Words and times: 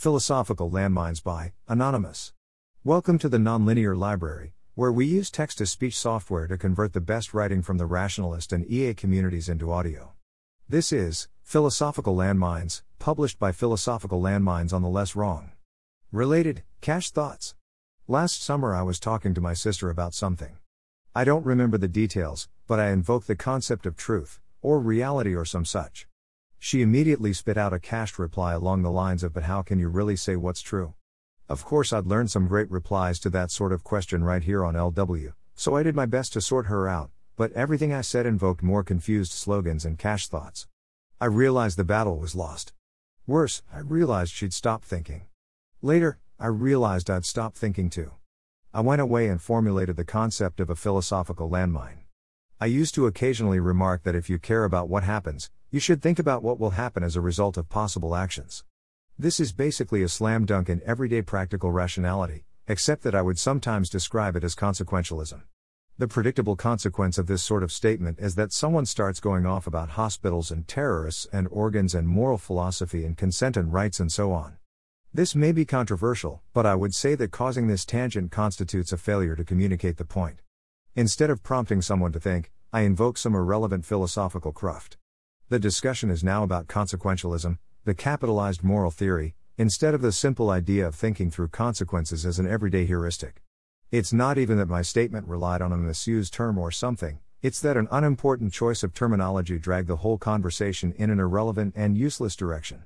Philosophical 0.00 0.70
Landmines 0.70 1.22
by 1.22 1.52
Anonymous. 1.68 2.32
Welcome 2.84 3.18
to 3.18 3.28
the 3.28 3.36
Nonlinear 3.36 3.94
Library, 3.94 4.54
where 4.74 4.90
we 4.90 5.04
use 5.04 5.30
text 5.30 5.58
to 5.58 5.66
speech 5.66 5.94
software 5.94 6.46
to 6.46 6.56
convert 6.56 6.94
the 6.94 7.02
best 7.02 7.34
writing 7.34 7.60
from 7.60 7.76
the 7.76 7.84
rationalist 7.84 8.50
and 8.50 8.64
EA 8.64 8.94
communities 8.94 9.46
into 9.46 9.70
audio. 9.70 10.14
This 10.66 10.90
is 10.90 11.28
Philosophical 11.42 12.16
Landmines, 12.16 12.80
published 12.98 13.38
by 13.38 13.52
Philosophical 13.52 14.22
Landmines 14.22 14.72
on 14.72 14.80
the 14.80 14.88
Less 14.88 15.14
Wrong. 15.14 15.50
Related, 16.10 16.62
Cached 16.80 17.12
Thoughts. 17.12 17.54
Last 18.08 18.42
summer 18.42 18.74
I 18.74 18.80
was 18.80 19.00
talking 19.00 19.34
to 19.34 19.40
my 19.42 19.52
sister 19.52 19.90
about 19.90 20.14
something. 20.14 20.56
I 21.14 21.24
don't 21.24 21.44
remember 21.44 21.76
the 21.76 21.88
details, 21.88 22.48
but 22.66 22.80
I 22.80 22.88
invoked 22.88 23.26
the 23.26 23.36
concept 23.36 23.84
of 23.84 23.98
truth, 23.98 24.40
or 24.62 24.80
reality 24.80 25.34
or 25.34 25.44
some 25.44 25.66
such. 25.66 26.06
She 26.62 26.82
immediately 26.82 27.32
spit 27.32 27.56
out 27.56 27.72
a 27.72 27.80
cached 27.80 28.18
reply 28.18 28.52
along 28.52 28.82
the 28.82 28.90
lines 28.90 29.22
of, 29.24 29.32
But 29.32 29.44
how 29.44 29.62
can 29.62 29.78
you 29.78 29.88
really 29.88 30.14
say 30.14 30.36
what's 30.36 30.60
true? 30.60 30.92
Of 31.48 31.64
course, 31.64 31.90
I'd 31.90 32.06
learned 32.06 32.30
some 32.30 32.46
great 32.46 32.70
replies 32.70 33.18
to 33.20 33.30
that 33.30 33.50
sort 33.50 33.72
of 33.72 33.82
question 33.82 34.22
right 34.22 34.42
here 34.42 34.62
on 34.62 34.74
LW, 34.74 35.32
so 35.54 35.74
I 35.74 35.82
did 35.82 35.96
my 35.96 36.04
best 36.04 36.34
to 36.34 36.42
sort 36.42 36.66
her 36.66 36.86
out, 36.86 37.10
but 37.34 37.50
everything 37.52 37.94
I 37.94 38.02
said 38.02 38.26
invoked 38.26 38.62
more 38.62 38.84
confused 38.84 39.32
slogans 39.32 39.86
and 39.86 39.98
cached 39.98 40.30
thoughts. 40.30 40.68
I 41.18 41.24
realized 41.24 41.78
the 41.78 41.82
battle 41.84 42.18
was 42.18 42.34
lost. 42.34 42.74
Worse, 43.26 43.62
I 43.72 43.78
realized 43.78 44.34
she'd 44.34 44.52
stopped 44.52 44.84
thinking. 44.84 45.22
Later, 45.80 46.18
I 46.38 46.48
realized 46.48 47.08
I'd 47.08 47.24
stopped 47.24 47.56
thinking 47.56 47.88
too. 47.88 48.12
I 48.74 48.82
went 48.82 49.00
away 49.00 49.28
and 49.28 49.40
formulated 49.40 49.96
the 49.96 50.04
concept 50.04 50.60
of 50.60 50.68
a 50.68 50.76
philosophical 50.76 51.48
landmine. 51.48 51.99
I 52.62 52.66
used 52.66 52.94
to 52.96 53.06
occasionally 53.06 53.58
remark 53.58 54.02
that 54.02 54.14
if 54.14 54.28
you 54.28 54.38
care 54.38 54.64
about 54.64 54.90
what 54.90 55.02
happens, 55.02 55.48
you 55.70 55.80
should 55.80 56.02
think 56.02 56.18
about 56.18 56.42
what 56.42 56.60
will 56.60 56.72
happen 56.72 57.02
as 57.02 57.16
a 57.16 57.20
result 57.22 57.56
of 57.56 57.70
possible 57.70 58.14
actions. 58.14 58.64
This 59.18 59.40
is 59.40 59.50
basically 59.50 60.02
a 60.02 60.10
slam 60.10 60.44
dunk 60.44 60.68
in 60.68 60.82
everyday 60.84 61.22
practical 61.22 61.72
rationality, 61.72 62.44
except 62.68 63.02
that 63.04 63.14
I 63.14 63.22
would 63.22 63.38
sometimes 63.38 63.88
describe 63.88 64.36
it 64.36 64.44
as 64.44 64.54
consequentialism. 64.54 65.40
The 65.96 66.06
predictable 66.06 66.54
consequence 66.54 67.16
of 67.16 67.28
this 67.28 67.42
sort 67.42 67.62
of 67.62 67.72
statement 67.72 68.18
is 68.18 68.34
that 68.34 68.52
someone 68.52 68.84
starts 68.84 69.20
going 69.20 69.46
off 69.46 69.66
about 69.66 69.96
hospitals 69.96 70.50
and 70.50 70.68
terrorists 70.68 71.26
and 71.32 71.48
organs 71.50 71.94
and 71.94 72.06
moral 72.06 72.36
philosophy 72.36 73.06
and 73.06 73.16
consent 73.16 73.56
and 73.56 73.72
rights 73.72 74.00
and 74.00 74.12
so 74.12 74.32
on. 74.32 74.58
This 75.14 75.34
may 75.34 75.52
be 75.52 75.64
controversial, 75.64 76.42
but 76.52 76.66
I 76.66 76.74
would 76.74 76.94
say 76.94 77.14
that 77.14 77.30
causing 77.30 77.68
this 77.68 77.86
tangent 77.86 78.30
constitutes 78.30 78.92
a 78.92 78.98
failure 78.98 79.34
to 79.34 79.46
communicate 79.46 79.96
the 79.96 80.04
point. 80.04 80.40
Instead 81.00 81.30
of 81.30 81.42
prompting 81.42 81.80
someone 81.80 82.12
to 82.12 82.20
think, 82.20 82.50
I 82.74 82.82
invoke 82.82 83.16
some 83.16 83.34
irrelevant 83.34 83.86
philosophical 83.86 84.52
cruft. 84.52 84.98
The 85.48 85.58
discussion 85.58 86.10
is 86.10 86.22
now 86.22 86.42
about 86.42 86.66
consequentialism, 86.66 87.56
the 87.86 87.94
capitalized 87.94 88.62
moral 88.62 88.90
theory, 88.90 89.34
instead 89.56 89.94
of 89.94 90.02
the 90.02 90.12
simple 90.12 90.50
idea 90.50 90.86
of 90.86 90.94
thinking 90.94 91.30
through 91.30 91.48
consequences 91.48 92.26
as 92.26 92.38
an 92.38 92.46
everyday 92.46 92.84
heuristic. 92.84 93.40
It's 93.90 94.12
not 94.12 94.36
even 94.36 94.58
that 94.58 94.68
my 94.68 94.82
statement 94.82 95.26
relied 95.26 95.62
on 95.62 95.72
a 95.72 95.78
misused 95.78 96.34
term 96.34 96.58
or 96.58 96.70
something, 96.70 97.20
it's 97.40 97.62
that 97.62 97.78
an 97.78 97.88
unimportant 97.90 98.52
choice 98.52 98.82
of 98.82 98.92
terminology 98.92 99.58
dragged 99.58 99.88
the 99.88 100.02
whole 100.04 100.18
conversation 100.18 100.92
in 100.98 101.08
an 101.08 101.18
irrelevant 101.18 101.72
and 101.74 101.96
useless 101.96 102.36
direction. 102.36 102.84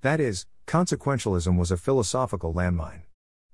That 0.00 0.18
is, 0.18 0.46
consequentialism 0.66 1.56
was 1.56 1.70
a 1.70 1.76
philosophical 1.76 2.52
landmine. 2.52 3.02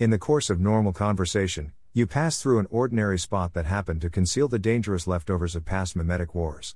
In 0.00 0.10
the 0.10 0.18
course 0.18 0.50
of 0.50 0.58
normal 0.58 0.92
conversation, 0.92 1.72
you 1.94 2.06
pass 2.06 2.40
through 2.40 2.58
an 2.58 2.66
ordinary 2.70 3.18
spot 3.18 3.52
that 3.52 3.66
happened 3.66 4.00
to 4.00 4.08
conceal 4.08 4.48
the 4.48 4.58
dangerous 4.58 5.06
leftovers 5.06 5.54
of 5.54 5.66
past 5.66 5.94
mimetic 5.94 6.34
wars. 6.34 6.74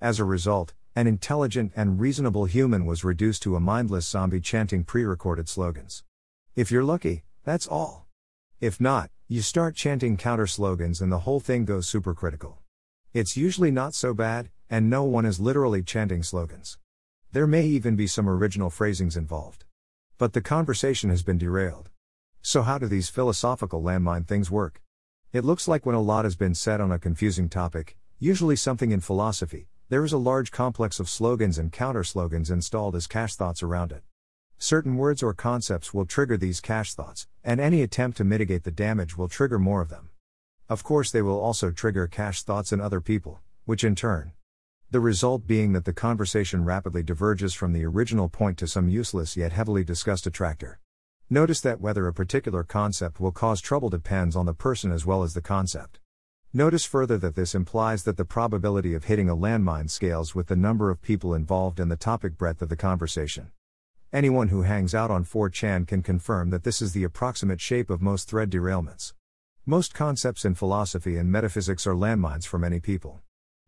As 0.00 0.18
a 0.18 0.24
result, 0.24 0.72
an 0.96 1.06
intelligent 1.06 1.72
and 1.76 2.00
reasonable 2.00 2.46
human 2.46 2.86
was 2.86 3.04
reduced 3.04 3.42
to 3.42 3.56
a 3.56 3.60
mindless 3.60 4.08
zombie 4.08 4.40
chanting 4.40 4.82
pre 4.82 5.04
recorded 5.04 5.50
slogans. 5.50 6.02
If 6.56 6.70
you're 6.70 6.82
lucky, 6.82 7.24
that's 7.44 7.66
all. 7.66 8.06
If 8.58 8.80
not, 8.80 9.10
you 9.28 9.42
start 9.42 9.76
chanting 9.76 10.16
counter 10.16 10.46
slogans 10.46 11.02
and 11.02 11.12
the 11.12 11.20
whole 11.20 11.40
thing 11.40 11.66
goes 11.66 11.86
supercritical. 11.86 12.56
It's 13.12 13.36
usually 13.36 13.70
not 13.70 13.94
so 13.94 14.14
bad, 14.14 14.48
and 14.70 14.88
no 14.88 15.04
one 15.04 15.26
is 15.26 15.40
literally 15.40 15.82
chanting 15.82 16.22
slogans. 16.22 16.78
There 17.32 17.46
may 17.46 17.66
even 17.66 17.96
be 17.96 18.06
some 18.06 18.30
original 18.30 18.70
phrasings 18.70 19.14
involved. 19.14 19.66
But 20.16 20.32
the 20.32 20.40
conversation 20.40 21.10
has 21.10 21.22
been 21.22 21.36
derailed. 21.36 21.90
So, 22.46 22.60
how 22.60 22.76
do 22.76 22.86
these 22.86 23.08
philosophical 23.08 23.82
landmine 23.82 24.28
things 24.28 24.50
work? 24.50 24.82
It 25.32 25.46
looks 25.46 25.66
like 25.66 25.86
when 25.86 25.94
a 25.94 26.00
lot 26.02 26.26
has 26.26 26.36
been 26.36 26.54
said 26.54 26.78
on 26.78 26.92
a 26.92 26.98
confusing 26.98 27.48
topic, 27.48 27.96
usually 28.18 28.54
something 28.54 28.92
in 28.92 29.00
philosophy, 29.00 29.68
there 29.88 30.04
is 30.04 30.12
a 30.12 30.18
large 30.18 30.50
complex 30.50 31.00
of 31.00 31.08
slogans 31.08 31.56
and 31.56 31.72
counter 31.72 32.04
slogans 32.04 32.50
installed 32.50 32.96
as 32.96 33.06
cache 33.06 33.34
thoughts 33.34 33.62
around 33.62 33.92
it. 33.92 34.02
Certain 34.58 34.96
words 34.96 35.22
or 35.22 35.32
concepts 35.32 35.94
will 35.94 36.04
trigger 36.04 36.36
these 36.36 36.60
cache 36.60 36.92
thoughts, 36.92 37.26
and 37.42 37.62
any 37.62 37.80
attempt 37.80 38.18
to 38.18 38.24
mitigate 38.24 38.64
the 38.64 38.70
damage 38.70 39.16
will 39.16 39.28
trigger 39.28 39.58
more 39.58 39.80
of 39.80 39.88
them. 39.88 40.10
Of 40.68 40.84
course, 40.84 41.10
they 41.10 41.22
will 41.22 41.40
also 41.40 41.70
trigger 41.70 42.06
cache 42.06 42.42
thoughts 42.42 42.74
in 42.74 42.80
other 42.80 43.00
people, 43.00 43.40
which 43.64 43.84
in 43.84 43.94
turn. 43.94 44.32
The 44.90 45.00
result 45.00 45.46
being 45.46 45.72
that 45.72 45.86
the 45.86 45.94
conversation 45.94 46.66
rapidly 46.66 47.02
diverges 47.02 47.54
from 47.54 47.72
the 47.72 47.86
original 47.86 48.28
point 48.28 48.58
to 48.58 48.66
some 48.66 48.90
useless 48.90 49.34
yet 49.34 49.52
heavily 49.52 49.82
discussed 49.82 50.26
attractor. 50.26 50.78
Notice 51.30 51.62
that 51.62 51.80
whether 51.80 52.06
a 52.06 52.12
particular 52.12 52.62
concept 52.62 53.18
will 53.18 53.32
cause 53.32 53.62
trouble 53.62 53.88
depends 53.88 54.36
on 54.36 54.44
the 54.44 54.52
person 54.52 54.92
as 54.92 55.06
well 55.06 55.22
as 55.22 55.32
the 55.32 55.40
concept. 55.40 55.98
Notice 56.52 56.84
further 56.84 57.16
that 57.16 57.34
this 57.34 57.54
implies 57.54 58.04
that 58.04 58.18
the 58.18 58.26
probability 58.26 58.92
of 58.92 59.04
hitting 59.04 59.30
a 59.30 59.36
landmine 59.36 59.88
scales 59.88 60.34
with 60.34 60.48
the 60.48 60.54
number 60.54 60.90
of 60.90 61.00
people 61.00 61.34
involved 61.34 61.80
and 61.80 61.90
the 61.90 61.96
topic 61.96 62.36
breadth 62.36 62.60
of 62.60 62.68
the 62.68 62.76
conversation. 62.76 63.52
Anyone 64.12 64.48
who 64.48 64.62
hangs 64.62 64.94
out 64.94 65.10
on 65.10 65.24
4chan 65.24 65.88
can 65.88 66.02
confirm 66.02 66.50
that 66.50 66.62
this 66.62 66.82
is 66.82 66.92
the 66.92 67.04
approximate 67.04 67.60
shape 67.60 67.88
of 67.88 68.02
most 68.02 68.28
thread 68.28 68.50
derailments. 68.50 69.14
Most 69.64 69.94
concepts 69.94 70.44
in 70.44 70.54
philosophy 70.54 71.16
and 71.16 71.32
metaphysics 71.32 71.86
are 71.86 71.94
landmines 71.94 72.46
for 72.46 72.58
many 72.58 72.80
people. 72.80 73.22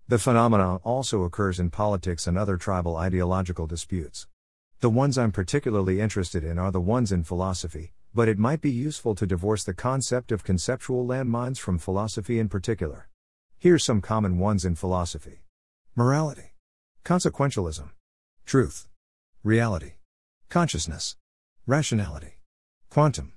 The 0.09 0.19
phenomenon 0.19 0.79
also 0.85 1.23
occurs 1.23 1.59
in 1.59 1.71
politics 1.71 2.27
and 2.27 2.37
other 2.37 2.59
tribal 2.59 2.97
ideological 2.97 3.67
disputes. 3.67 4.29
The 4.81 4.91
ones 4.91 5.17
I'm 5.17 5.33
particularly 5.33 6.03
interested 6.03 6.45
in 6.45 6.59
are 6.59 6.71
the 6.71 6.83
ones 6.83 7.11
in 7.11 7.25
philosophy, 7.25 7.95
but 8.15 8.29
it 8.29 8.39
might 8.39 8.61
be 8.61 8.71
useful 8.71 9.15
to 9.15 9.27
divorce 9.27 9.65
the 9.65 9.73
concept 9.73 10.31
of 10.31 10.45
conceptual 10.45 11.07
landmines 11.07 11.59
from 11.59 11.79
philosophy 11.79 12.39
in 12.39 12.51
particular. 12.51 13.09
Here's 13.59 13.83
some 13.83 14.03
common 14.03 14.39
ones 14.39 14.67
in 14.67 14.75
philosophy. 14.75 15.45
Morality, 15.95 16.53
consequentialism, 17.07 17.89
truth, 18.45 18.87
reality, 19.43 19.95
consciousness, 20.51 21.17
rationality, 21.67 22.41
quantum. 22.91 23.33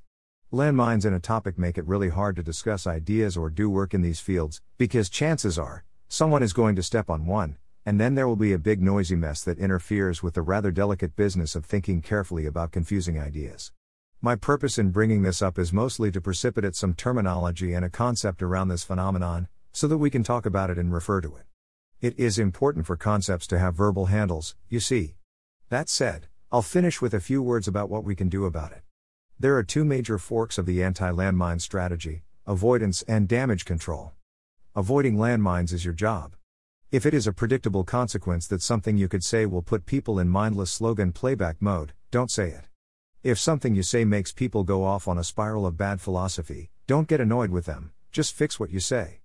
Landmines 0.51 1.05
in 1.05 1.13
a 1.13 1.21
topic 1.21 1.57
make 1.57 1.77
it 1.77 1.87
really 1.87 2.09
hard 2.09 2.35
to 2.35 2.43
discuss 2.43 2.85
ideas 2.85 3.37
or 3.37 3.49
do 3.49 3.69
work 3.69 3.93
in 3.93 4.01
these 4.01 4.19
fields, 4.19 4.61
because 4.77 5.09
chances 5.09 5.57
are, 5.57 5.85
someone 6.09 6.43
is 6.43 6.51
going 6.51 6.75
to 6.75 6.83
step 6.83 7.09
on 7.09 7.25
one, 7.25 7.55
and 7.89 7.99
then 7.99 8.13
there 8.13 8.27
will 8.27 8.35
be 8.35 8.53
a 8.53 8.59
big 8.59 8.83
noisy 8.83 9.15
mess 9.15 9.41
that 9.41 9.57
interferes 9.57 10.21
with 10.21 10.35
the 10.35 10.43
rather 10.43 10.69
delicate 10.69 11.15
business 11.15 11.55
of 11.55 11.65
thinking 11.65 12.03
carefully 12.03 12.45
about 12.45 12.71
confusing 12.71 13.19
ideas. 13.19 13.71
My 14.21 14.35
purpose 14.35 14.77
in 14.77 14.91
bringing 14.91 15.23
this 15.23 15.41
up 15.41 15.57
is 15.57 15.73
mostly 15.73 16.11
to 16.11 16.21
precipitate 16.21 16.75
some 16.75 16.93
terminology 16.93 17.73
and 17.73 17.83
a 17.83 17.89
concept 17.89 18.43
around 18.43 18.67
this 18.67 18.83
phenomenon, 18.83 19.47
so 19.71 19.87
that 19.87 19.97
we 19.97 20.11
can 20.11 20.21
talk 20.21 20.45
about 20.45 20.69
it 20.69 20.77
and 20.77 20.93
refer 20.93 21.19
to 21.19 21.35
it. 21.35 21.45
It 21.99 22.13
is 22.19 22.37
important 22.37 22.85
for 22.85 22.95
concepts 22.95 23.47
to 23.47 23.57
have 23.57 23.73
verbal 23.73 24.05
handles, 24.05 24.55
you 24.67 24.79
see. 24.79 25.15
That 25.69 25.89
said, 25.89 26.27
I'll 26.51 26.61
finish 26.61 27.01
with 27.01 27.15
a 27.15 27.19
few 27.19 27.41
words 27.41 27.67
about 27.67 27.89
what 27.89 28.03
we 28.03 28.13
can 28.13 28.29
do 28.29 28.45
about 28.45 28.71
it. 28.71 28.83
There 29.39 29.57
are 29.57 29.63
two 29.63 29.83
major 29.83 30.19
forks 30.19 30.59
of 30.59 30.67
the 30.67 30.83
anti 30.83 31.09
landmine 31.09 31.59
strategy 31.59 32.21
avoidance 32.45 33.01
and 33.07 33.27
damage 33.27 33.65
control. 33.65 34.11
Avoiding 34.75 35.15
landmines 35.15 35.73
is 35.73 35.83
your 35.83 35.95
job. 35.95 36.35
If 36.91 37.05
it 37.05 37.13
is 37.13 37.27
a 37.27 37.33
predictable 37.33 37.83
consequence 37.83 38.47
that 38.47 38.63
something 38.63 38.97
you 38.97 39.07
could 39.07 39.23
say 39.23 39.45
will 39.45 39.61
put 39.61 39.85
people 39.85 40.17
in 40.17 40.27
mindless 40.27 40.71
slogan 40.71 41.11
playback 41.11 41.61
mode, 41.61 41.93
don't 42.09 42.31
say 42.31 42.49
it. 42.49 42.65
If 43.21 43.37
something 43.37 43.75
you 43.75 43.83
say 43.83 44.05
makes 44.05 44.31
people 44.31 44.63
go 44.63 44.83
off 44.83 45.07
on 45.07 45.19
a 45.19 45.23
spiral 45.23 45.67
of 45.67 45.77
bad 45.77 46.01
philosophy, 46.01 46.71
don't 46.87 47.07
get 47.07 47.21
annoyed 47.21 47.51
with 47.51 47.65
them, 47.65 47.91
just 48.11 48.33
fix 48.33 48.59
what 48.59 48.71
you 48.71 48.79
say. 48.79 49.19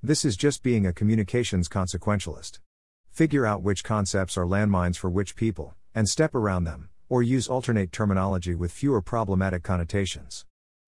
This 0.00 0.24
is 0.24 0.36
just 0.36 0.62
being 0.62 0.86
a 0.86 0.92
communications 0.92 1.68
consequentialist. 1.68 2.60
Figure 3.10 3.44
out 3.44 3.60
which 3.60 3.82
concepts 3.82 4.36
are 4.36 4.46
landmines 4.46 4.96
for 4.96 5.10
which 5.10 5.34
people, 5.34 5.74
and 5.92 6.08
step 6.08 6.32
around 6.32 6.62
them, 6.62 6.90
or 7.08 7.24
use 7.24 7.48
alternate 7.48 7.90
terminology 7.90 8.54
with 8.54 8.70
fewer 8.70 9.02
problematic 9.02 9.64
connotations. 9.64 10.46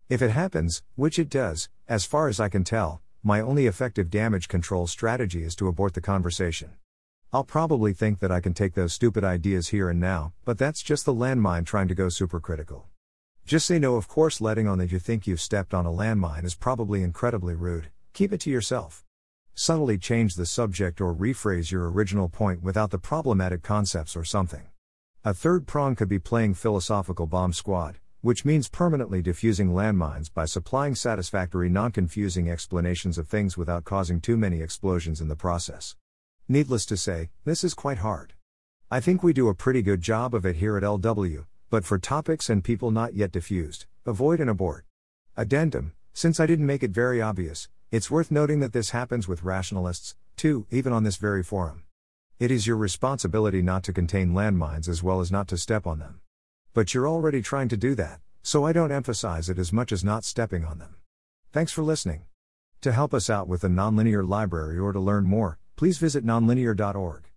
If 0.08 0.22
it 0.22 0.30
happens, 0.30 0.84
which 0.94 1.18
it 1.18 1.28
does, 1.28 1.68
as 1.88 2.04
far 2.04 2.28
as 2.28 2.38
I 2.38 2.48
can 2.48 2.62
tell, 2.62 3.02
my 3.24 3.40
only 3.40 3.66
effective 3.66 4.10
damage 4.10 4.48
control 4.48 4.88
strategy 4.88 5.44
is 5.44 5.54
to 5.54 5.68
abort 5.68 5.94
the 5.94 6.00
conversation. 6.00 6.72
I'll 7.32 7.44
probably 7.44 7.92
think 7.92 8.18
that 8.18 8.32
I 8.32 8.40
can 8.40 8.52
take 8.52 8.74
those 8.74 8.92
stupid 8.92 9.22
ideas 9.22 9.68
here 9.68 9.88
and 9.88 10.00
now, 10.00 10.32
but 10.44 10.58
that's 10.58 10.82
just 10.82 11.06
the 11.06 11.14
landmine 11.14 11.64
trying 11.64 11.86
to 11.86 11.94
go 11.94 12.06
supercritical. 12.06 12.82
Just 13.46 13.66
say 13.66 13.78
no, 13.78 13.94
of 13.94 14.08
course, 14.08 14.40
letting 14.40 14.66
on 14.66 14.78
that 14.78 14.90
you 14.90 14.98
think 14.98 15.26
you've 15.26 15.40
stepped 15.40 15.72
on 15.72 15.86
a 15.86 15.90
landmine 15.90 16.44
is 16.44 16.56
probably 16.56 17.04
incredibly 17.04 17.54
rude, 17.54 17.90
keep 18.12 18.32
it 18.32 18.40
to 18.40 18.50
yourself. 18.50 19.04
Subtly 19.54 19.98
change 19.98 20.34
the 20.34 20.44
subject 20.44 21.00
or 21.00 21.14
rephrase 21.14 21.70
your 21.70 21.88
original 21.88 22.28
point 22.28 22.60
without 22.60 22.90
the 22.90 22.98
problematic 22.98 23.62
concepts 23.62 24.16
or 24.16 24.24
something. 24.24 24.66
A 25.24 25.32
third 25.32 25.68
prong 25.68 25.94
could 25.94 26.08
be 26.08 26.18
playing 26.18 26.54
philosophical 26.54 27.26
bomb 27.26 27.52
squad, 27.52 27.98
which 28.22 28.44
means 28.44 28.68
permanently 28.68 29.20
diffusing 29.20 29.70
landmines 29.70 30.32
by 30.32 30.44
supplying 30.44 30.94
satisfactory, 30.94 31.68
non 31.68 31.90
confusing 31.90 32.48
explanations 32.48 33.18
of 33.18 33.26
things 33.26 33.56
without 33.58 33.84
causing 33.84 34.20
too 34.20 34.36
many 34.36 34.62
explosions 34.62 35.20
in 35.20 35.26
the 35.26 35.34
process. 35.34 35.96
Needless 36.48 36.86
to 36.86 36.96
say, 36.96 37.30
this 37.44 37.64
is 37.64 37.74
quite 37.74 37.98
hard. 37.98 38.34
I 38.92 39.00
think 39.00 39.24
we 39.24 39.32
do 39.32 39.48
a 39.48 39.54
pretty 39.56 39.82
good 39.82 40.00
job 40.00 40.36
of 40.36 40.46
it 40.46 40.56
here 40.56 40.76
at 40.76 40.84
LW, 40.84 41.46
but 41.68 41.84
for 41.84 41.98
topics 41.98 42.48
and 42.48 42.62
people 42.62 42.92
not 42.92 43.14
yet 43.14 43.32
diffused, 43.32 43.86
avoid 44.06 44.38
and 44.38 44.48
abort. 44.48 44.84
Addendum 45.36 45.92
Since 46.12 46.38
I 46.38 46.46
didn't 46.46 46.66
make 46.66 46.84
it 46.84 46.92
very 46.92 47.20
obvious, 47.20 47.68
it's 47.90 48.10
worth 48.10 48.30
noting 48.30 48.60
that 48.60 48.72
this 48.72 48.90
happens 48.90 49.26
with 49.26 49.42
rationalists, 49.42 50.14
too, 50.36 50.66
even 50.70 50.92
on 50.92 51.02
this 51.02 51.16
very 51.16 51.42
forum. 51.42 51.82
It 52.38 52.52
is 52.52 52.68
your 52.68 52.76
responsibility 52.76 53.62
not 53.62 53.82
to 53.84 53.92
contain 53.92 54.32
landmines 54.32 54.88
as 54.88 55.02
well 55.02 55.20
as 55.20 55.32
not 55.32 55.48
to 55.48 55.58
step 55.58 55.88
on 55.88 55.98
them. 55.98 56.21
But 56.74 56.94
you're 56.94 57.08
already 57.08 57.42
trying 57.42 57.68
to 57.68 57.76
do 57.76 57.94
that, 57.96 58.20
so 58.42 58.64
I 58.64 58.72
don't 58.72 58.90
emphasize 58.90 59.50
it 59.50 59.58
as 59.58 59.74
much 59.74 59.92
as 59.92 60.02
not 60.02 60.24
stepping 60.24 60.64
on 60.64 60.78
them. 60.78 60.96
Thanks 61.52 61.70
for 61.70 61.82
listening. 61.82 62.22
To 62.80 62.92
help 62.92 63.12
us 63.12 63.28
out 63.28 63.46
with 63.46 63.60
the 63.60 63.68
Nonlinear 63.68 64.26
Library 64.26 64.78
or 64.78 64.92
to 64.92 65.00
learn 65.00 65.24
more, 65.24 65.58
please 65.76 65.98
visit 65.98 66.24
nonlinear.org. 66.24 67.31